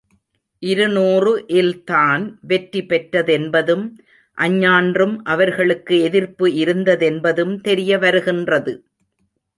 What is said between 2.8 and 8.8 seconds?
பெற்றதென்பதும் அஞ்ஞான்றும் அவர்களுக்கு எதிர்ப்பு இருந்ததென்பதும் தெரியவருகின்றது.